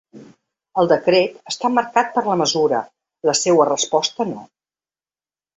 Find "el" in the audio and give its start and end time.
0.83-0.87